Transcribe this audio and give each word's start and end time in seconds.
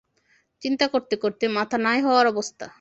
চিন্তা 0.61 0.85
করতে 0.87 1.15
করতে 1.15 1.45
মাথা 1.49 1.77
নাই 1.77 1.99
হওয়ার 2.01 2.25
অবস্থা। 2.27 2.67